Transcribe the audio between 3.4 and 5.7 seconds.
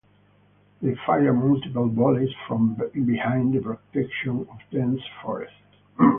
the protection of dense forest.